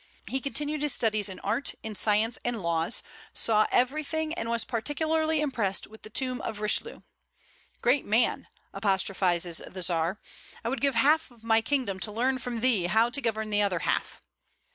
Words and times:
He 0.25 0.41
continued 0.41 0.81
his 0.81 0.93
studies 0.95 1.29
in 1.29 1.39
art, 1.41 1.75
in 1.83 1.93
science, 1.93 2.39
and 2.43 2.59
laws, 2.59 3.03
saw 3.35 3.67
everything, 3.71 4.33
and 4.33 4.49
was 4.49 4.65
particularly 4.65 5.41
impressed 5.41 5.85
with 5.85 6.01
the 6.01 6.09
tomb 6.09 6.41
of 6.41 6.59
Richelieu. 6.59 7.01
"Great 7.83 8.03
man!" 8.03 8.47
apostrophizes 8.73 9.61
the 9.67 9.83
Czar, 9.83 10.19
"I 10.63 10.69
would 10.69 10.81
give 10.81 10.95
half 10.95 11.29
of 11.29 11.43
my 11.43 11.61
kingdom 11.61 11.99
to 11.99 12.11
learn 12.11 12.39
from 12.39 12.61
thee 12.61 12.85
how 12.85 13.11
to 13.11 13.21
govern 13.21 13.51
the 13.51 13.61
other 13.61 13.77
half." 13.85 14.23